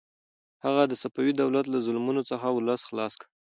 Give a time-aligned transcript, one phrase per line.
[0.65, 3.27] هغه د صفوي دولت له ظلمونو څخه ولس خلاص کړ.